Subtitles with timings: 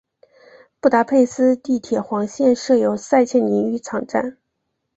[0.79, 4.39] 布达佩斯地铁黄线设有塞切尼浴场站。